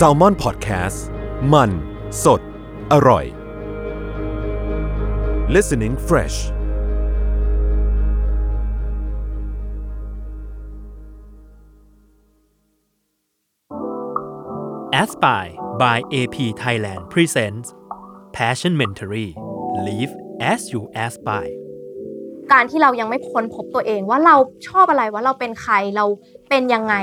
[0.00, 0.98] s a l ม o n PODCAST
[1.52, 1.70] มัน
[2.24, 2.40] สด
[2.92, 3.24] อร่อย
[5.54, 6.36] listening fresh
[15.02, 17.66] Aspire by AP Thailand presents
[18.38, 19.28] Passion Mentory
[19.86, 20.12] Live
[20.52, 21.56] as you aspire
[22.52, 24.36] การที่เรายังไม่ค้นพบตัวเองว่าเรา
[24.68, 26.04] ชอบอะไรว่าเราเป็นใครเรา
[26.48, 26.94] เป็นยังไง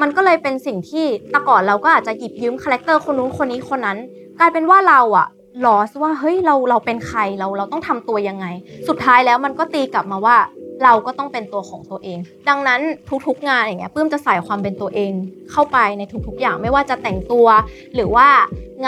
[0.00, 3.98] มันก็เลยเป็นสิ่งที่แต่ก่อนเราก็อาจจะหยิบยืม character คนนู้นคนนี้คนนั้น
[4.40, 5.28] กลายเป็นว่าเราอะ
[5.64, 8.46] lost ว่าเฮ้ยเราเราเป็นใครเราเราต้องทำตัวยังไง
[8.88, 10.36] สุดท้ายแล้วมันก็ตีกลับมาว่า
[10.84, 12.18] เราก็ต้องเป็นตัวของตัวเอง
[12.48, 12.80] ดังนั้น
[13.26, 15.12] ทุกๆงานอย่างเงี้ยปื้มจะใส่ความเป็นตัวเอง
[15.52, 17.46] เข้าไปในทุกๆอย่างไม่ว่าจะแต่งตัว
[17.94, 18.28] หรือว่า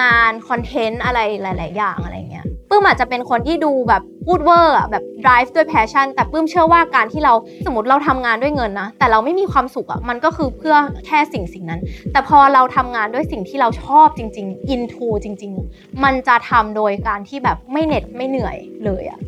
[0.00, 7.32] งาน content อะไรหลาย ๆ อย่างอะไรเงี้ย ปื้มอาจจะเป็นคนที่ดูแบบพูดเวอร์แบบ drive ด้วย passion แต่ปื้มเชื่อว่าการที่เรา
[7.66, 10.76] สมมติเราทำงานด้วยเงินนะ แต่เราไม่มีความสุขอะมันก็คือเพื่อ
[11.06, 11.80] แค่สิ่งสิ่งนั้น
[12.12, 19.20] แต่พอเราทำงานด้วยสิ่งที่เราชอบจริง ๆ into จริง ๆ มันจะทำโดยการที่แบบไม่เหน็ดไม่เหนื่อยเลยอะ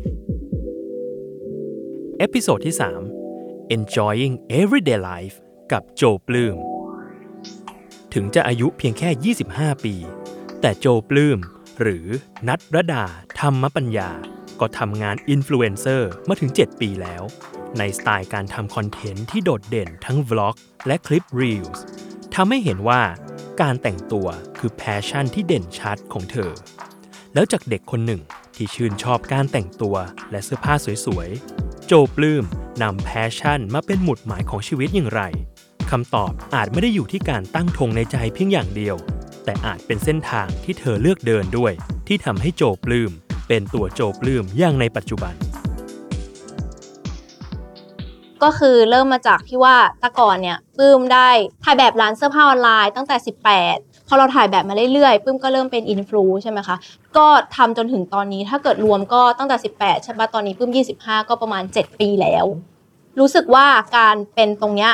[2.19, 2.75] episode ที่
[3.23, 5.35] 3 Enjoying Everyday Life
[5.71, 6.57] กับโจปลื้ม
[8.13, 9.95] ถึงจะอายุเพียงแค่ 25 ปี
[10.61, 11.39] แต่โจปลื้ม
[11.79, 12.07] หรือ
[12.47, 13.05] นัทรดา
[13.39, 14.09] ธรรมปัญญา
[14.59, 17.23] ก็ทำงานอินฟลูเอนเซอร์มาถึง 7 ปีแล้ว
[17.77, 21.79] ในสไตล์การทำ content ที่โดดเด่นทั้ง vlog และคลิป Reels
[22.35, 23.01] ทำให้เห็นว่า
[23.61, 24.27] การแต่งตัว
[24.57, 26.51] คือ passion ที่เด่นชัดของเธอ
[27.33, 28.21] แล้วจากเด็กคนหนึ่ง
[28.55, 29.95] ที่ชื่นชอบการแต่งตัว
[30.31, 30.73] และเสื้อผ้า
[31.05, 32.45] สวยๆ โจปลื้ม
[32.81, 35.21] นำ passion มาเป็นหมุดหมายของชีวิตอย่างไร
[35.91, 38.97] คำตอบอาจไม่ได้อยู่ที่การตั้งธงในใจเพียงอย่างเดียว
[39.49, 41.73] แต่อาจเป็นเส้นทางที่เธอเลือกเดินด้วย
[42.07, 43.11] ที่ทำให้โจปลืม
[43.47, 45.33] เป็นตัวโจปลืมอย่างในปัจจุบัน
[48.43, 51.29] ก็คือเริ่มมาจากที่ว่าต่ก่อนเนี่ยปื้มได้
[51.63, 53.15] ถ่ายแบบร้านเสื้อผ้าออนไลน์ตั้งแต่
[53.61, 56.77] 18พอเราถ่ายแบบมาเรื่อยๆปื้มก็เริ่มเป็นอินฟลูใช่ไหมคะ
[57.17, 60.71] ก็ทำจนถึงตอนนี้ถ้าเกิดรวมก็ตั้งแต่ 18ใช่ปะตอนนี้ปื้ม
[61.01, 62.45] 25 ก็ประมาณ 7 ปีแล้ว
[63.19, 63.67] รู้สึกว่า
[63.97, 64.91] การเป็นตรงเนี้ย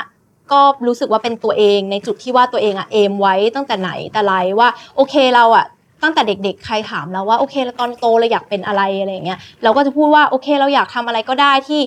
[0.52, 5.66] ก็รู้สึกว่าเป็นตัวเองในจุดที่ว่าตัวเองอะเอมไว้ตั้งแต่ไหนแต่ไรว่าโอเคเราอะ
[6.04, 11.82] ตั้งแต่เด็กๆ ใครถามเราว่าโอเคแล้วตอนโตเราอยากเป็นอะไรอะไรอย่างเงี้ยเราก็จะพูดว่าโอเคเราอยากทำอะไรก็ได้ที่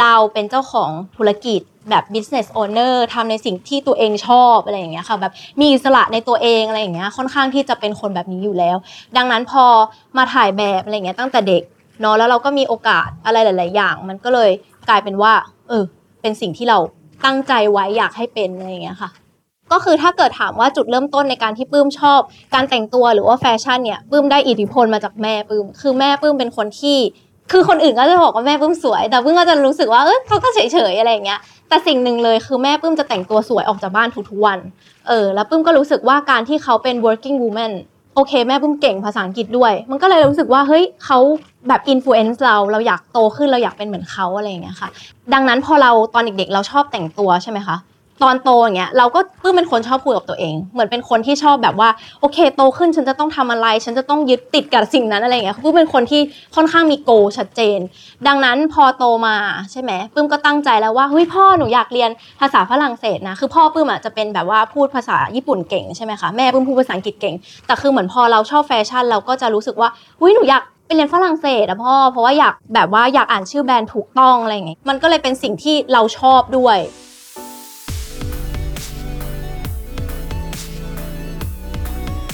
[0.00, 8.76] เราเป็นเจ้าของธุรกิจแบบ business owner ทำในสิ่งที่ตัวเองชอบอะไรอย่างเงี้ยค่ะแบบมีอิสระในตัวเองอะไรอย่างเงี้ยค่อนข้างที่จะเป็นคนแบบนี้อยู่แล้ว
[9.16, 9.64] ดังนั้นพอ
[10.16, 11.62] มาถ่ายแบบอะไรเงี้ยตั้งแต่เด็ก
[12.00, 14.50] เนาะแล้วเราก็มีโอกาสอะไรหลาย ๆ อย่าง มันก็เลย
[14.88, 15.32] กลายเป็นว่า
[15.68, 15.84] เออ
[16.22, 16.78] เป็นสิ่งที่เรา
[17.24, 19.10] ตั้งใจไว้อยากให้เป็นอะไรอย่างเงี้ยค่ะ
[19.72, 22.20] ก็คือถ้าเกิดถามว่าจุดเริ่มต้นในการที่ปื้มชอบ
[22.54, 26.98] การแต่งตัวหรือว่าแฟชั่นเนี่ยปื้มได้อิทธิพลมาจากแม่ปื้มคือแม่ปื้มเป็นคนที่
[27.52, 34.58] คือคนอื่นก็จะบอกว่าแม่ปื้มสวย แต่ปื้มก็จะรู้สึกว่าเออเขาก็เฉยๆอะไรอย่างเงี้ยแต่สิ่งหนึ่งเลยคือแม่ปื้มจะแต่งตัวสวยออกจากบ้านทุกๆวัน
[35.08, 37.72] เออแล้วปื้มก็รู้สึกว่าการที่เขาเป็น working woman
[38.14, 41.18] โอเค แม่ปื้มเก่งภาษาอังกฤษด้วย มันก็เลยรู้สึกว่าเฮ้ยเขา
[41.68, 44.88] แบบ influence เราเราอยากโตขึ้นเราอยากเป็นเหมือนเขาอะไรอย่างเงี้ยค่ะ
[45.32, 47.76] ดังนั้นพอเราตอนเด็กๆ เราชอบแต่งตัวใช่ไหมคะ
[48.22, 51.88] ตอนโตอย่างเงี้ยเราก็ปื้มเป็นคนชอบคุยกับตัวเอง เหมือนเป็นคนที่ชอบแบบว่า
[52.20, 56.20] โอเคโตขึ้นฉันจะต้องทำอะไร ฉันจะต้องยึดติดกับสิ่งนั้นอะไรเงี้ยปื้มเป็นคนที่
[56.56, 57.78] ค่อนข้างมีโกชัดเจน
[58.26, 59.36] ดังนั้นพอโตมา
[59.72, 62.10] ใช่ไหมปื้มก็ตั้งใจแล้วว่าเฮ้ยพ่อหนูอยากเรียน
[62.40, 67.34] ภาษาฝรั่งเศสนะคือพ่อปื้มอะจะเป็นแบบว่าพูดภาษาญี่ปุ่นเก่งใช่ไหมคะแม่ปื้มพูดภาษาอังกฤษเก่ง
[67.66, 69.88] แต่คือเหมือนพอเราชอบแฟชั่นเราก็จะรู้สึกว่า
[70.20, 76.78] อุ้ยหนูอยากไปเรียนฝรั่งเศสอะพ่อ เพราะว่าอยากแบบว่าอยากอ่านชื่อแบรนด์ถูกต้องอะไรอย่างเงี้ย มันก็เลยเป็นสิ่งที่เราชอบด้วย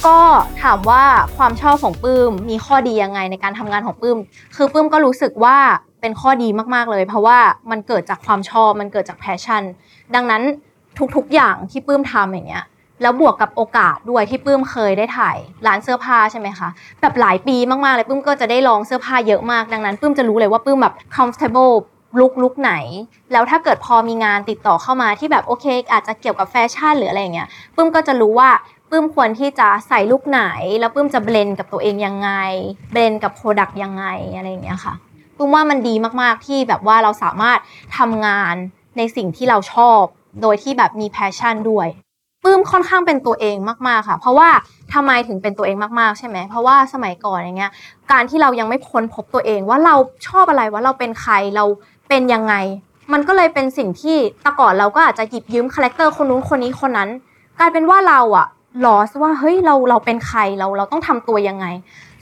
[0.07, 0.19] ก็
[0.63, 1.03] ถามว่า
[1.37, 4.19] ความชอบของปื้มมีข้อดียังไงในการทำงานของปื้ม
[4.57, 5.57] คือปื้มก็รู้สึกว่า
[6.01, 7.39] เป็นข้อดีมากๆเลย เพราะว่า
[7.71, 9.63] มันเกิดจากความชอบมันเกิดจากแพชชั่น
[10.15, 10.43] ดังนั้น
[11.17, 12.65] ทุกๆอย่างที่ปื้มทำอย่างเงี้ย
[13.03, 16.69] แล้วบวกกับโอกาสด้วยที่ปื้มเคยได้ถ่ายร้านเสื้อผ้าใช่ไหมคะ
[17.01, 21.75] แบบหลายปีมากๆเลยปื้มก็จะได้ลองเสื้อผ้าเยอะมากดังนั้นปื้มจะรู้เลยว่าปื้มแบบ comfortable
[22.21, 22.73] ลุกลุกไหน
[23.33, 28.51] แล้วถ้าเกิดพอมีงานติดต่อเข้ามาที่แบบโอเค อาจจะเกี่ยวกับแฟชั่นหรืออะไรอย่างเงี้ยปื้มก็จะรู้ว่า
[28.91, 30.43] ปื้มควรที่จะใส่ look ไหน
[30.81, 32.31] แล้วปื้มจะ blend กับตัวเองยังไง
[32.93, 34.05] blend กับ product ยังไง
[34.37, 34.95] อะไรอย่างเงี้ยค่ะ
[35.37, 37.59] ปื้มว่ามันดีมากๆที่แบบว่าเราสามารถ
[37.99, 38.55] ทำงาน
[38.97, 40.03] ในสิ่งที่เราชอบ
[40.43, 41.89] โดยที่แบบมี passion ด้วย
[42.45, 43.57] ปื้มค่อนข้างเป็นตัวเอง
[43.89, 44.49] มากๆค่ะ เพราะว่า
[44.95, 47.73] ทำไมถึงเป็นตัวเองมากๆใช่ไหมเพราะว่าสมัยก่อนอย่างเงี้ย
[48.13, 49.95] การที่เรายังไม่ค้นพบตัวเองว่าเรา
[50.29, 51.65] ชอบอะไรว่าเราเป็นใครเรา
[52.09, 52.55] เป็นยังไง
[53.13, 57.11] มันก็เลยเป็นสิ่งที่แต่ก่อนเราก็อาจจะหยิบยืม character คนนู้นคนนี้คนนั้น
[57.59, 58.47] กลายเป็นว่าเราอะ
[58.85, 61.67] lost ว่าเฮ้ยเราเราเป็นใครเราเราต้องทำตัวยังไง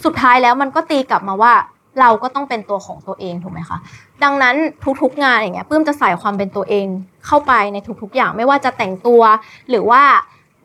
[0.05, 1.53] สุดท้ายแล้วมันก็ตีกลับมาว่า
[2.01, 3.79] เราก็ต้องเป็นตัวของตัวเองถูกไหมคะ
[4.23, 4.55] ดังนั้น
[5.03, 6.87] ทุกๆงานอย่างเงี้ยปื้มจะใส่ความเป็นตัวเอง
[7.27, 9.23] เข้าไปในทุกๆอย่างไม่ว่าจะแต่งตัว
[9.71, 10.03] หรือว่า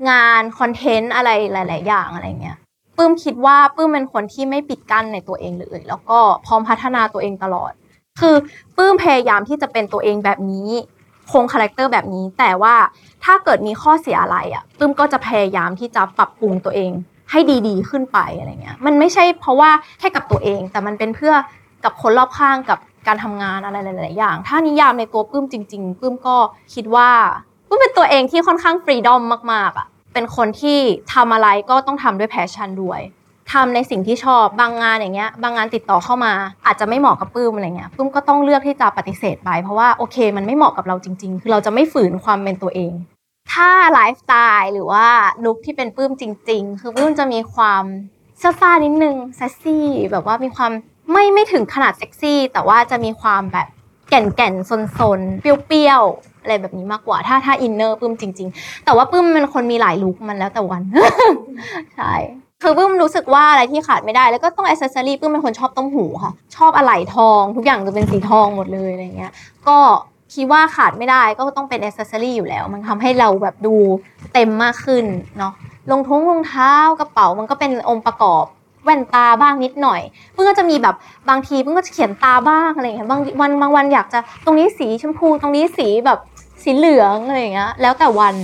[0.09, 2.57] งาน content อะไรหลาย ๆ อย่างอะไรเงี้ย
[2.97, 7.71] ปื้มคิดว่าปื้มเป็นคนที่ไม่ปิดกั้นในตัวเองเลย แล้วก็พร้อมพัฒนาตัวเองตลอด
[8.19, 8.35] คือ
[8.77, 10.69] ปื้มพยายามที่จะเป็นตัวเองแบบนี้
[11.31, 12.75] คงคาแรคเตอร์แบบนี้ แต่ว่า
[13.23, 16.91] ถ้าเกิดมีข้อเสียอะไรอะปื้มก็จะพยายามที่จะปรับปรุงตัวเอง
[17.31, 19.69] ให้ดีๆ ขึ้นไปอะไรเงี้ย มันไม่ใช่เพราะว่า
[20.00, 21.33] แค่กับตัวเอง แต่มันเป็นเพื่อ
[21.83, 26.38] กับคนรอบข้างกับการทำงานอะไรหลายๆอย่าง ถ้านิยามในตัวปื้มจริง ๆปื้มก็
[26.73, 27.09] คิดว่า
[27.67, 29.21] ปื้มเป็นตัวเองที่ค่อนข้าง freedom
[29.53, 30.79] มากๆอะเป็นคนที่
[31.13, 33.00] ทำอะไรก็ต้องทำด้วย passion ด้วย
[33.53, 36.33] ทำในสิ่งที่ชอบบางงานอย่างเงี้ยบางงานติดต่อเข้ามา
[36.65, 42.93] อาจจะไม่เหมาะกับปื้มอะไรเงี้ยปื้มก็ต้องเลือกที่จะปฏิเสธไป เพราะว่าโอเค มันไม่เหมาะกับเราจริง ๆ คือเราจะไม่ฝืนความเป็นตัวเอง
[43.53, 45.05] ถ้าไลฟ์สไตล์หรือว่า
[45.45, 47.83] ลุคที่เป็นปื้มจริง ๆ คือปื้มจะมีความ
[48.41, 50.71] ซ่าๆนิดนึงเซ็กซี่แบบว่ามีความ
[51.11, 53.67] ไม่ไม่ถึงขนาดเซ็กซี่ แต่ว่าจะมีความแบบ
[54.09, 60.81] แก่นแก่นๆซนๆเปรี้ยวๆอะไรแบบนี้มากกว่า ถ้าถ้า inner ปื้มจริง ๆ แต่ว่าปื้มเป็นคนมีหลายลุคมันแล้วแต่วัน
[61.95, 62.13] ใช่
[62.62, 69.31] คือปื้มรู้สึกว่าอะไรที่ขาดไม่ได้ แล้วก็ต้องอ c เซสซอรี่ปื้มเป็นคนชอบต้มหูค่ะ ชอบอะไหล่ทอง ทุกอย่างจะเป็นสีทองหมดเลยอะไรเงี้ย
[69.68, 69.78] ก็
[70.34, 73.75] คิดว่าขาดไม่ได้ก็ต้องเป็นอ c เซสซอรี่อยู่แล้ว มันทำให้เราแบบดู
[74.34, 75.06] เต็มมากขึ้น
[75.38, 75.54] เนาะ
[75.92, 78.46] รองท้องรองเท้ากระเป๋ามันก็เป็นองค์ประกอบ
[78.84, 80.02] แว่นตาบ้างนิดหน่อย
[80.34, 80.96] เพิ่งก็จะมีแบบ
[81.30, 86.19] บางทีเพิ่งก็จะเขียนตาบ้างอะไรอย่างเงี้ยบางวันบางวันอยากจะตรงนี้สีชมพูตรงนี้สีแบบ
[86.63, 88.36] สีเหลืองอะไรอย่างเงี้ยแล้วแต่วัน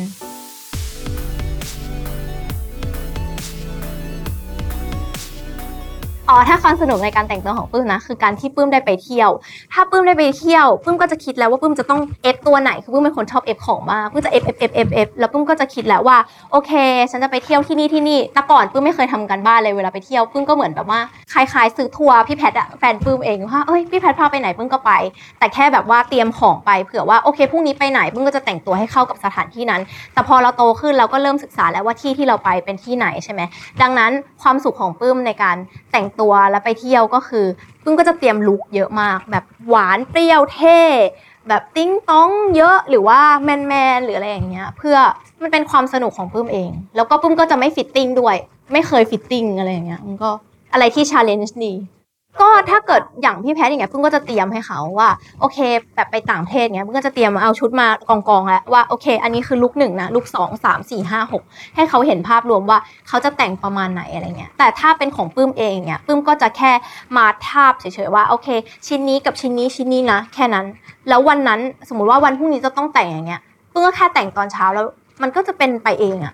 [6.29, 9.29] อ๋อถ้าความสนุกในการแต่งตัวของปื้มนะคือการที่ปื้มได้ไปเที่ยว
[9.73, 16.17] ถ้าปื้มได้ไปเที่ยวปื้มก็จะคิดแล้วว่าปื้มจะต้อง F ตัวไหนคือปื้มเป็นคนชอบ F ของมากปื้มจะ F F F F F แล้วปื้มก็จะคิดแล้วว่า
[16.51, 16.71] โอเค
[17.11, 20.99] ฉันจะไปเที่ยวที่นี่ที่นี่แต่ก่อนปื้มไม่เคยทำการบ้านเลยเวลาไปเที่ยวปื้มก็เหมือนแบบว่า
[21.33, 24.91] คล้ายๆซื้อทัวร์พี่แพทอะแฟนปื้มเองว่าเอ้ยพี่แพทพาไปไหนปื้มก็ไป
[25.39, 29.81] แต่แค่แบบว่าเตรียมของไปเผื่อว่าโอเคพรุ่งนี้ไปไหนปื้มก็จะแต่งตัวให้เข้ากับสถานที่นั้น
[30.13, 33.41] แต่พอเราโตขึ้นเราก็เริ่มศึกษาแล้วว่าที่ที่เราไปเป็นที่ไหนใช่ไหม
[33.81, 35.57] ดังนั้นความสุขของปื้มในการ
[35.91, 37.45] แต่งตัวแล้วไปเที่ยวก็คือ
[37.83, 40.79] ปื้มก็จะเตรียมลุคเยอะมาก แบบหวานเปรี้ยวเท่
[41.47, 44.97] แบบติงต๊องเยอะหรือว่าแมนแมนหรืออะไรอย่างเงี้ย เพื่อ
[45.41, 48.35] มันเป็นความสนุกของปื้มเอง แล้วก็ปื้มก็จะไม่ fitting ด้วย
[48.73, 50.29] ไม่เคย fitting อะไรอย่างเงี้ยมันก็
[50.73, 51.73] อะไรที่ challenge ดี
[52.41, 55.57] ก็ถ้าเกิดอย่างพี่แพทย์อย่างเงี้ยปื้มก็จะเตรียมให้เขาว่าโอเค
[55.95, 61.43] แบบไปต่างประเทศเงี้ยปื้มก็จะเตรียมเอาชุดมากองกองๆแล้วว่าโอเค อันนี้คือลุคหนึ่งนะลุคสองสามสี่ห้าหก
[61.75, 66.71] ให้เขาเห็นภาพรวมว่าเขาจะแต่งประมาณไหนอะไรเงี้ยแต่ถ้าเป็นของปื้มเองเงี้ยปื้มก็จะแค่
[67.17, 68.47] มาทาบเฉยๆว่าโอเค
[68.87, 70.65] ชิ้นนี้กับชิ้นนี้ชิ้นนี้นะ แค่นั้น
[71.09, 71.59] แล้ววันนั้น
[71.89, 73.41] สมมติว่าวันพรุ่งนี้จะต้องแต่งอย่างเงี้ย
[73.73, 74.85] ปื้มก็แค่แต่งตอนเช้าแล้ว
[75.21, 76.33] มันก็จะเป็นไปเองอะ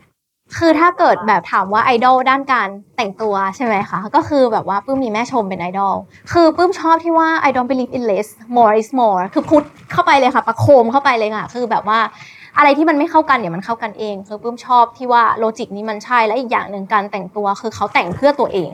[0.57, 2.67] คือถ้าเกิดแบบถามว่าไอดอลด้านการ
[2.97, 5.95] แต่งตัวใช่ไหมคะ ก็คือแบบว่าปื้มมีแม่ชมเป็นไอดอล
[6.33, 11.99] คือปื้มชอบที่ว่า I don't believe in less more is more คือพุทเข้าไปเลยค่ะประโคมเข้าไปเลยค่ะ คือแบบว่า
[12.57, 18.71] อะไรที่มันไม่เข้ากันเดี๋ยมันเข้ากันเอง คือปื้มชอบที่ว่า logic นี้มันใช่และอีกอย่างหนึ่งการแต่งตัวคือเขาแต่งเพื่อตัวเอง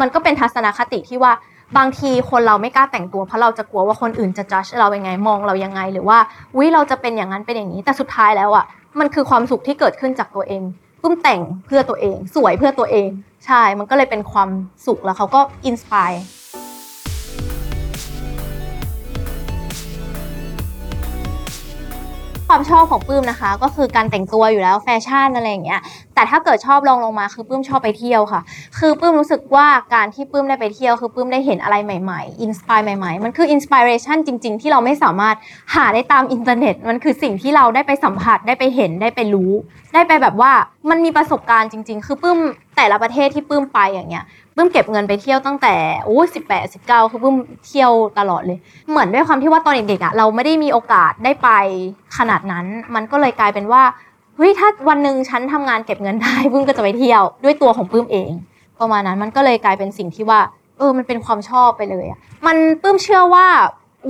[0.00, 1.32] มันก็เป็นทัศนคติที่ว่า
[1.76, 6.18] บางทีคนเราไม่กล้าแต่งตัวเพราะเราจะกลัวว่าคนอื่นจะจัดเรายังไงมองเรายังไง หรือว่า
[6.58, 8.64] วิเราจะเป็นอย่างนั้นเป็นอย่างนี้แต่สุดท้ายแล้วอะ
[8.98, 10.62] มันคือความสุขที่เกิดขึ้นจากตัวเอง
[11.02, 13.08] ปื้มแต่งเพื่อตัวเอง สวยเพื่อตัวเอง
[13.46, 14.50] ใช่ มันก็เลยเป็นความ
[14.86, 16.10] สุขแล้วเขาก็ inspire
[22.54, 25.80] ความชอบของปื้มนะคะ ก็คือการแต่งตัวอยู่แล้วแฟชั่นอะไรอย่างเงี้ย
[26.14, 28.40] แต่ถ้าเกิดชอบรองลงมาคือปื้มชอบไปเที่ยวค่ะ
[28.78, 35.36] คือปื้มรู้สึกว่าการที่ปื้มได้ไปเที่ยวคือปื้มได้เห็นอะไรใหม่ๆ inspire ใหม่ๆ มันคือ inspiration จริง ๆ ที่เราไม่สามารถ
[35.74, 39.52] หาได้ตามอินเทอร์เน็ต มันคือสิ่งที่เราได้ไปสัมผัสได้ไปเห็นได้ไปรู้
[39.94, 40.52] ได้ไปแบบว่า
[40.90, 42.38] มันมีประสบการณ์จริง ๆ คือปื้ม
[42.76, 44.24] แต่ละประเทศที่ปื้มไปอย่างเงี้ย
[44.56, 45.74] ปื้มเก็บเงินไปเที่ยวตั้งแต่
[46.04, 47.36] โอ้สิบแปดสิบเก้าคือปื้ม
[47.66, 48.58] เที่ยวตลอดเลย
[48.90, 51.48] เหมือนด้วยความที่ว่าตอนเด็กๆอะเราไม่ได้มีโอกาสได้ไป
[52.18, 53.82] ขนาดนั้น มันก็เลยกลายเป็นว่า
[54.36, 58.30] เฮ้ยถ้าวันหนึ่งฉันทำงานเก็บเงินได้ปื้มก็จะไปเที่ยวด้วยตัวของปื้มเอง
[58.80, 60.40] ประมาณนั้นมันก็เลยกลายเป็นสิ่งที่ว่า
[60.78, 63.46] เออมันเป็นความชอบไปเลยอะมันปื้มเชื่อว่า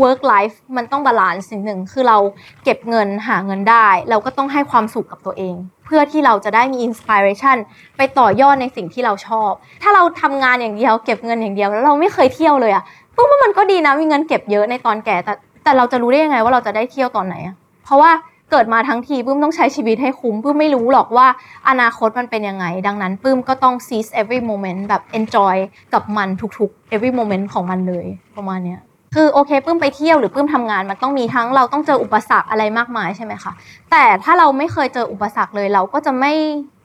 [0.03, 2.19] work life มันต้อง balance สิ่งหนึ่งคือเรา
[2.65, 5.55] เก็บเงินหาเงินได้ เราก็ต้องให้ความสุขกับตัวเอง
[5.87, 7.57] เพื่อที่เราจะได้มี inspiration
[7.97, 9.51] ไปต่อยอดในสิ่งที่เราชอบ
[9.83, 12.85] ถ้าเราทำงานอย่างเดียวเก็บเงินอย่างเดียวแล้วเราไม่เคยเที่ยวเลยอะ
[13.17, 15.33] ปุ๊บว่ามันก็ดีนะมีเงินเก็บเยอะในตอนแก่แต่
[15.65, 18.13] แต่เราจะรู้ได้ยังไงว่าเราจะได้เที่ยวตอนไหนอะเพราะว่า
[18.51, 21.27] เกิดมาทั้งทีปื้มต้องใช้ชีวิตให้คุ้มปื้มไม่รู้หรอกว่า
[21.69, 25.57] อนาคตมันเป็นยังไง ดังนั้นปื้มก็ต้อง seize every moment แบบ enjoy
[25.95, 28.07] กับมันทุกๆ every moment ของมันเลย
[28.37, 28.81] ประมาณเนี้ย
[29.15, 33.53] คือโอเคปื้มไปเที่ยวหรือปื้มทำงานมันต้องมีทั้งเราต้องเจออุปสรรคอะไรมากมายใช่ไหมคะ
[33.91, 36.33] แต่ถ้าเราไม่เคยเจออุปสรรคเลยเราก็จะไม่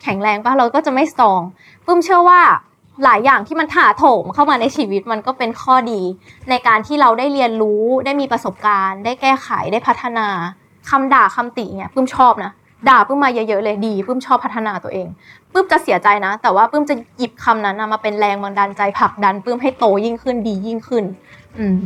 [0.04, 1.42] แข็งแรงปะเราก็จะไม่สตรอง
[1.86, 2.42] ปื้มเชื่อว่า
[3.04, 6.02] หลายอย่างที่มันถาโถมเข้ามาในชีวิตมันก็เป็นข้อดี
[6.50, 10.28] ในการที่เราได้เรียนรู้ได้มีประสบการณ์ ได้แก้ไขได้พัฒนา
[10.90, 12.52] คำด่าคำติเนี่ยปื้มชอบนะ
[12.90, 15.08] ด่าปื้มมาเยอะๆเลยดีปื้มชอบพัฒนาตัวเอง
[15.58, 21.04] ปื้มจะเสียใจนะ แต่ว่าปื้มจะหยิบคำนั้นนะมาเป็นแรงบันดาลใจผลักดันปื้มให้โตยิ่งขึ้นดียิ่งขึ้น
[21.60, 21.80] อืม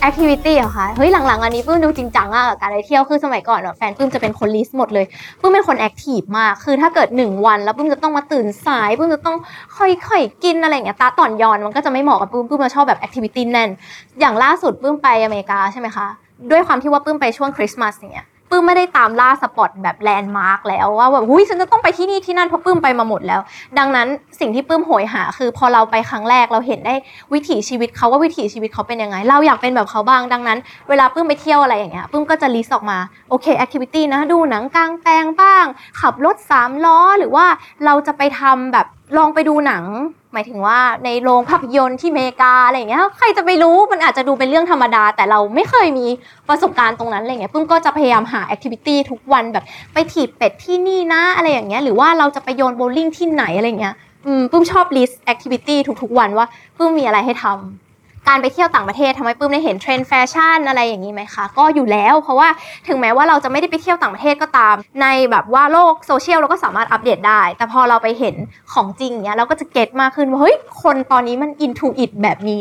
[0.00, 5.06] activity เหรอคะ เฮ้ยหลังๆ อันนี้ปื้มดูจริงจังมากกับการไปเที่ยว คือสมัยก่อนแฟนปื้มจะเป็นคน list หมดเลย
[5.40, 9.36] ปื้มเป็นคน active มาก คือถ้าเกิด 1 วัน แล้วปื้มจะต้องมาตื่นสายปื้มจะต้อง
[9.76, 13.70] ค่อยๆ กินอะไรอย่างเงี้ย ต๊ะต่อนยอนมันก็จะไม่เหมาะกับปื้มปื้มมาชอบแบบ activity แน่น
[14.20, 16.06] อย่างล่าสุดปื้มไปอเมริกาใช่ไหมคะ
[16.50, 23.40] ด้วยความที่ว่าปื้มไปช่วงคริสต์มาสเงี้ยปื้มไม่ได้ตามล่า spot แบบแลนด์มาร์กแล้วว่าแบบหุ้ยฉันจะต้องไปที่นี่ที่นั่นเพราะปื้มไปมาหมดแล้ว
[23.78, 24.08] ดังนั้น
[24.40, 26.94] สิ่งที่ปื้มโหยหา คือพอเราไปครั้งแรกเราเห็นได้
[27.32, 32.98] วิถีชีวิตเขาว่าวิถีชีวิตเขาเป็นยังไง เราอยากเป็นแบบเขาบ้างดังนั้น เวลาปื้มไปเที่ยวอะไรอย่างเงี้ยปื้มก็จะ list ออกมา
[33.30, 35.64] โอเค activity นะดูหนังกลางแปลงบ้าง
[36.00, 37.46] ขับรถสามล้อหรือว่า
[37.84, 39.84] เราจะไปทำแบบลองไปดูหนัง
[40.32, 46.06] หมายถึงว่าในโรงภาพยนตร์ที่อเมริกาอะไรอย่างเงี้ยใครจะไปรู้มันอาจจะดูเป็นเรื่องธรรมดา แต่เราไม่เคยมี
[46.48, 53.94] ประสบการณ์ตรงนั้นอะไรเงี้ยปื้มก็จะพยายามหา activity ทุกวันแบบไปถีบเป็ดที่นี่นะอะไรอย่างเงี้ยหรือว่าเราจะไปโยนโบว์ลิ่งที่ไหนอะไรเงี้ย
[54.26, 56.46] อืมปื้มชอบ list activity ทุกๆวันว่า
[56.76, 57.89] ปื้มมีอะไรให้ทำ
[58.28, 62.48] การไปเที่ยวต่างประเทศทำให้ปื้มได้เห็นเทรนด์แฟชั่นอะไรอย่างนี้ไหมคะ ก็อยู่แล้วเพราะว่า
[62.88, 68.34] ถึงแม้ว่าเราจะไม่ได้ไปเที่ยวต่างประเทศก็ตาม ในแบบว่าโลกโซเชียลเราก็สามารถอัปเดตได้ แต่พอเราไปเห็น
[68.72, 72.60] ของจริงเนี้ยเราก็จะ get มากขึ้นว่าเฮ้ยคนตอนนี้มัน into it แบบนี้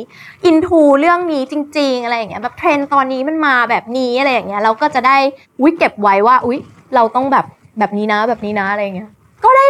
[0.49, 5.17] into เรื่องนี้จริง ๆ อะไรอย่างเงี้ยแบบเทรนด์ตอนนี้มันมาแบบนี้อะไรอย่างเงี้ยเราก็จะได้
[5.63, 6.59] วิเก็บไว้ว่าอุ๊ย
[6.95, 7.45] เราต้องแบบ
[7.79, 9.09] แบบนี้นะแบบนี้นะอะไรอย่างเงี้ย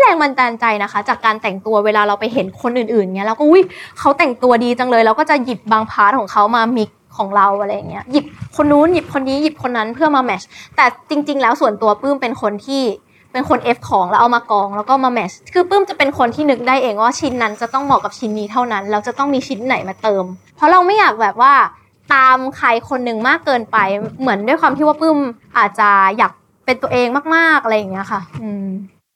[0.01, 3.63] แรงบันดาลใจนะคะ จากการแต่งตัวเวลาเราไปเห็นคนอื่นๆเงี้ยเราก็อุ้ย
[3.99, 8.25] เขาแต่งตัวดีจังเลยเราก็จะหยิบบาง part ของเขามา mix ของเราอะไรเงี้ยหยิบ
[8.55, 10.41] คนนู้นหยิบคนนี้หยิบคนนั้นเพื่อมา match
[10.75, 12.83] แต่จริง ๆ แล้วส่วนตัวปื้มเป็นคนที่
[13.31, 20.23] เป็นคน F ของแล้วเอามากองแล้วก็มา match คือปื้มจะเป็นคนที่นึกได้เองว่าชิ้นนั้นจะต้องเหมาะกับชิ้นนี้เท่านั้น เราจะต้องมีชิ้นไหนมาเติม
[20.55, 21.53] เพราะเราไม่อยากแบบว่า
[22.13, 23.77] ตามใครคนหนึ่งมากเกินไป
[24.19, 25.17] เหมือนด้วยความที่ว่าปื้ม
[25.57, 26.31] อาจจะอยาก
[26.65, 28.67] เป็นตัวเองมากๆอะไรอย่างเงี้ยค่ะ อืม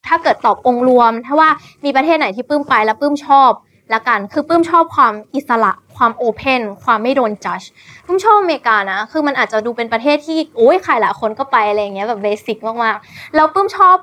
[0.08, 1.50] ถ้าเกิดตอบองค์รวม ถ้าว่า
[1.86, 3.52] มีประเทศไหนที่ปื้มไปแล้วปื้มชอบ
[3.94, 7.62] ละกัน คือปื้มชอบความอิสระ ความโอเพนความไม่โดนจัด
[8.06, 13.98] ปื้มชอบอเมริกานะ คือมันอาจจะดูเป็นประเทศที่โอ้ยใครหลายคนก็ไปอะไรอย่างเงี้ยแบบเบสิกมากๆ แล้วปื้มชอบ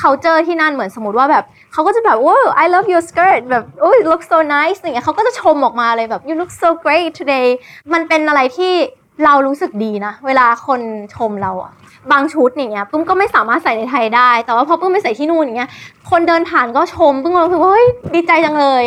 [0.00, 7.10] culture ที่นั่นเหมือนสมมติว่าแบบเขาก็จะแบบว้า I love your skirt แบบโอ้ย look so nice อย่างเงี้ยเขาก็จะชมออกมาเลยแบบ you look so great
[7.18, 7.48] today
[7.92, 8.72] มันเป็นอะไรที่
[9.24, 10.80] เรารู้สึกดีนะ เวลาคน
[11.16, 11.72] ชมเราอะ
[12.12, 15.70] บางชุดอย่างเงี้ยปื้มก็ไม่สามารถใส่ในไทยได้ แต่ว่าพอปื้มไปใส่ที่นู่นอย่างเงี้ย
[16.10, 18.84] คนเดินผ่านก็ชมปื้มก็รู้สึกว่าเฮ้ยดีใจจังเลย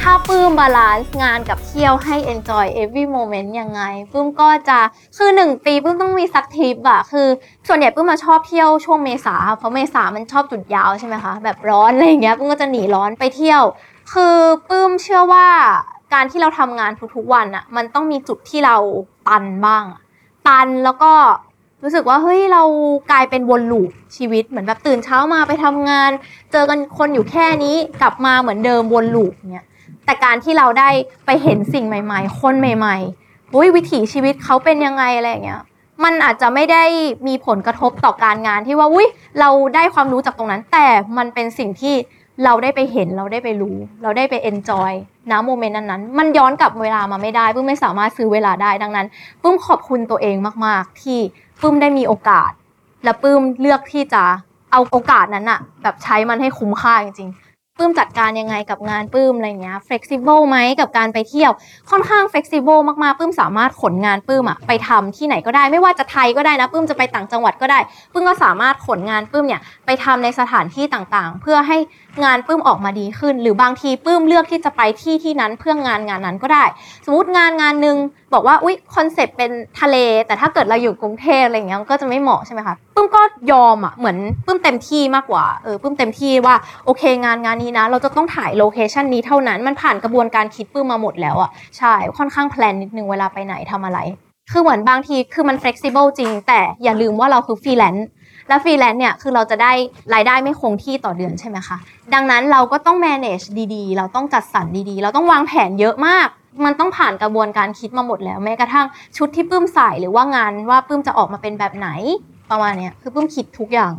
[0.00, 4.78] ถ้าปื้ม balance งานกับเที่ยวให้ enjoy every moment ยังไงปื้มก็จะ
[5.16, 7.28] คือหนึ่งปีปื้มต้องมีสักทริปอะคือ
[7.68, 13.62] ส่วนใหญ่ปื้มมาชอบเที่ยวช่วงเมษาเพราะเมษามันชอบหยุดยาวใช่ไหมคะ แบบร้อนอะไรอย่างเงี้ยปื้มก็จะหนีร้อนไปเที่ยว
[14.12, 14.36] คือ
[14.68, 15.48] ปื้มเชื่อว่า
[16.12, 18.76] การที่เราทำงานทุกๆวันอะมันต้องมีจุดที่เรา
[19.28, 19.84] ตันบ้าง
[20.48, 21.12] ตันแล้วก็
[21.82, 22.62] รู้สึกว่าเฮ้ยเรา
[23.10, 26.10] กลายเป็นวนลูปชีวิตเหมือนแบบตื่นเช้ามาไปทำงาน
[26.52, 29.66] เจอกันคนอยู่แค่นี้กลับมาเหมือนเดิมวนลูปเนี่ย
[30.04, 30.88] แต่การที่เราได้
[31.26, 35.62] ไปเห็นสิ่งใหม่ ๆ คนใหม่ๆอุ้ยวิถีชีวิตเขาเป็นยังไงอะไรอย่างเงี้ย
[36.04, 36.84] มันอาจจะไม่ได้
[37.28, 39.08] มีผลกระทบต่อการงานที่ว่าอุ้ย
[39.40, 40.86] เราได้ความรู้จากตรงนั้น แต่
[41.18, 41.94] มันเป็นสิ่งที่
[42.44, 44.92] เราได้ไปเห็นเราได้ไปรู้ เราได้ไปเอนจอย
[45.32, 49.06] นะโมเมนต์นั้นๆ มันย้อนกลับเวลามาไม่ได้ปุ้มไม่สามารถซื้อเวลาได้ดังนั้น
[49.42, 51.18] ปุ้มขอบคุณตัวเองมากๆ ที่
[51.62, 52.50] ปุ้มได้มีโอกาส
[53.04, 54.22] และปุ้มเลือกที่จะ
[54.72, 57.40] เอาโอกาสนั้นอะแบบใช้มันให้คุ้มค่าจริงๆ
[57.78, 61.52] ปื้มจัดการยังไงกับงานปื้มอะไรเงี้ย flexible ไหมกับการไปเที่ยว
[61.90, 67.78] ค่อนข้าง flexible มากๆปื้มสามารถขนงานปื้มอะไปทำที่ไหนก็ได้ ไม่ว่าจะไทยก็ได้นะปื้มจะไปต่างจังหวัดก็ได้
[68.12, 71.76] ปื้มก็สามารถขนงานปื้มเนี่ยไปทำในสถานที่ต่างๆ เพื่อให้
[72.24, 76.64] งานปื้มออกมาดีขึ้น หรือบางทีปื้มเลือกที่จะไปที่ที่นั้นเพื่องานงานนั้นก็ได้
[77.06, 77.96] สมมติงานงานหนึ่ง
[78.34, 79.50] บอกว่าอุ๊ยคอนเซปต์เป็น
[79.80, 86.54] ทะเล แต่ถ้าเกิดเราอยู่กรุงเทพอะไรเงี้ยมันก็จะไม่เหมาะใช่ไหมคะปื้มก็ยอมอะเหมือนปื้มเต็มที่มากกว่าเออปื้มเต็มที่ว่า
[86.86, 94.00] โอเคงานงานนี้นะ เราจะต้องถ่าย location นี้เท่านั้นมันผ่านกระบวนการคิดปื้มมาหมดแล้วอะใช่ค่อนข้าง plan นิดนึงเวลาไปไหนทำอะไร
[94.52, 98.08] คือเหมือนบางทีคือมัน flexible จริง แต่อย่าลืมว่าเราคือฟรีแลนซ์
[98.50, 99.72] และฟรีแลนซ์เนี่ยคือเราจะได้
[100.14, 101.76] รายได้ไม่คงที่ต่อเดือนใช่ไหมคะ
[102.14, 106.28] ดังนั้นเราก็ต้อง manage ดีๆ เราต้องจัดสรรดีๆ เราต้องวางแผนเยอะมาก
[106.64, 111.88] มันต้องผ่านกระบวนการคิดมาหมดแล้ว แม้กระทั่งชุดที่ปื้มใส่หรือว่างานว่าปื้มจะออกมาเป็นแบบไหน
[112.50, 113.92] ประมาณเนี้ยคือปื้มคิดทุกอย่าง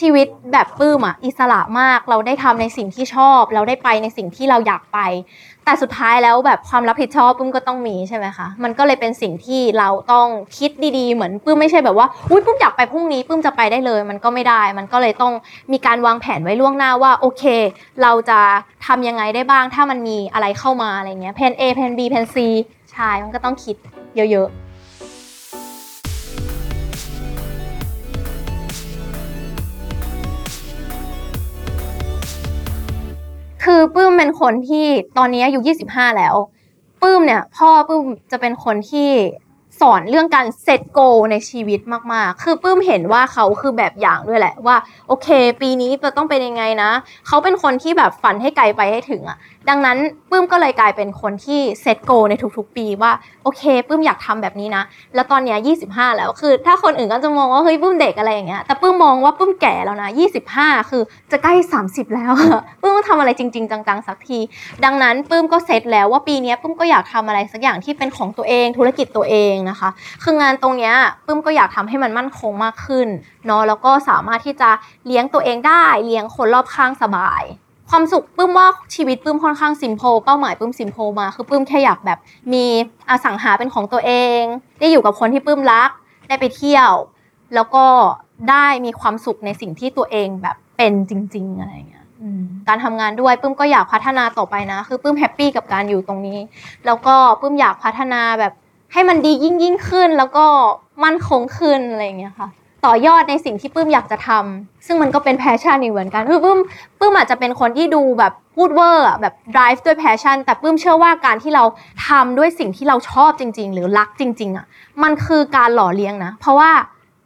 [0.00, 4.98] ชีวิตแบบปื้มอะอิสระมากเราได้ทำในสิ่งที่ชอบ เราได้ไปในสิ่งที่เราอยากไป
[5.64, 10.26] แต่สุดท้ายแล้วแบบความรับผิดชอบปึ้มก็ต้องมีใช่ไหมคะมันก็เลยเป็นสิ่งที่เราต้อง
[10.58, 15.32] คิดดีๆ เหมือนปึ้มไม่ใช่แบบว่าอุ้ยปึ้มอยากไปพรุ่งนี้ปึ้มจะไปได้เลย มันก็ไม่ได้ มันก็เลยต้อง
[15.72, 17.44] มีการวางแผนไว้ล่วงหน้าว่าโอเค
[18.02, 18.40] เราจะ
[18.86, 22.36] ทำยังไงได้บ้าง ถ้ามันมีอะไรเข้ามาอะไรเงี้ยแผน A แผน B แผน C
[22.92, 23.76] ใช่มันก็ต้องคิด
[24.16, 24.65] เยอะๆ
[33.66, 34.86] คือปื้มเป็นคนที่
[35.18, 35.58] ตอนนี้อายุ
[35.88, 36.34] 25 แล้ว
[37.02, 39.10] ปื้มเนี่ย พ่อปื้มจะเป็นคนที่
[39.80, 41.80] สอนเรื่องการเซตโกในชีวิต
[42.12, 44.76] มากๆ คือปื้มเห็นว่าเขาคือแบบอย่างด้วยแหละว่า
[45.08, 45.28] โอเค
[45.60, 46.90] ปีนี้จะต้องเป็นยังไงนะ
[47.26, 49.38] เขาเป็นคนที่แบบฝันให้ไกลไปให้ถึงอะ
[49.70, 49.98] ดังนั้น
[50.30, 53.12] ปื้มก็เลยกลายเป็นคนที่เซตโกในทุกๆ ปีว่า
[53.44, 54.82] โอเคปื้มอยากทำแบบนี้นะ
[55.14, 60.08] แล้วตอนเนี้ย25 แล้วคือ ถ้าคนอื่นก็จะมองว่าเฮ้ยปื้มเด็กอะไรอย่างเงี้ย แต่ปื้มมองว่าปื้มแก่แล้วนะ
[60.50, 61.02] 25 คือ
[61.32, 61.54] จะใกล้
[61.84, 62.32] 30 แล้ว
[62.82, 64.38] ปื้มต้องทำอะไรจริง ๆ จังๆสักที
[64.84, 69.88] ดังนั้นปื้มก็เซตแล้วว่าปีนี้ปื้มก็อยากทำอะไรสักอย่างที่เป็นของตัวเองธุรกิจตัวเองนะคะ
[70.22, 70.94] คืองานตรงเนี้ย
[71.26, 73.08] ปื้มก็อยากทำให้มันมั่นคงมากขึ้น
[73.46, 74.70] เนาะแล้วก็สามารถที่จะ
[75.06, 77.42] เลี้ยงตัวเองได้เลี้ยงคนรอบข้างสบาย
[77.90, 82.18] ความสุขปื้มว่าชีวิตปื้มค่อนข้างซิมโพเป้าหมายปื้มซิมโพมาคือปื้มแค่อยากแบบ
[82.52, 82.64] มี
[83.10, 84.40] อสังหาเป็นของตัวเอง
[84.78, 85.90] ได้อยู่กับคนที่ปื้มรัก
[86.28, 86.92] ได้ไปเที่ยว
[87.54, 87.84] แล้วก็
[88.50, 92.06] ได้มีความสุขในสิ่งที่ตัวเองแบบเป็นจริง ๆ อะไรเงี้ย
[92.68, 96.38] การทำงานด้วยปื้มก็อยากพัฒนาต่อไปนะ คือปื้ม happy กับการอยู่ตรงนี้
[96.86, 98.52] แล้วก็ปื้มอยากพัฒนาแบบ
[98.92, 100.46] ให้มันดียิ่งยิ่งขึ้นแล้วก็
[101.04, 102.48] มั่นคงขึ้นอะไรอย่างเงี้ยค่ะ
[102.86, 106.58] ต่อยอดในสิ่งที่ปื้มอยากจะทำซึ่งมันก็เป็น passion อีกเหมือนกันคือปื้ม
[106.98, 111.64] ปื้มอาจจะเป็นคนที่ดูแบบพูดเวอร์แบบ drive ด้วย passion แต่ปื้มเชื่อว่าการที่เรา
[112.06, 114.66] ทำด้วยสิ่งที่เราชอบจริง ๆ หรือรักจริง ๆอะ
[115.02, 116.70] มันคือการหล่อเลี้ยงนะ เพราะว่า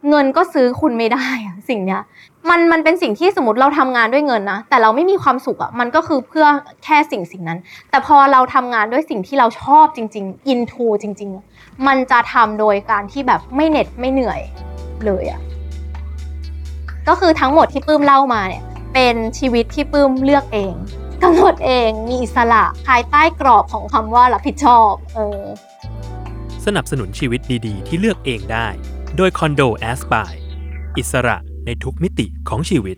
[0.09, 2.01] เงินก็ซื้อคุณไม่ได้อะสิ่งเนี้ย
[2.49, 6.45] มันมันเป็นสิ่งที่สมมติเราทำงานด้วยเงินนะ แต่เราไม่มีความสุขอะ่ะมันก็คือเพื่อ
[6.83, 11.50] แค่สิ่งสิ่งนั้น แต่พอเราทำงานด้วยสิ่งที่เราชอบจริง ๆ into จริง ๆ
[11.87, 14.41] มันจะทำโดยการที่แบบไม่เหน็ดไม่เหนื่อย
[15.05, 15.41] เลยอะ
[17.07, 20.73] ก็คือทั้งหมดที่ปื้มเล่ามาเนี่ยเป็นชีวิตที่ปื้มเลือกเอง
[21.23, 25.41] กำหนดเองมีอิสระภายใต้กรอบของคำว่ารับผิดชอบเออ
[26.65, 28.67] สนับสนุนชีวิตดีๆ ที่เลือกเองได้
[29.17, 30.33] โดยคอนโด Aspire
[30.97, 32.97] อิสระในทุกมิติของชีวิต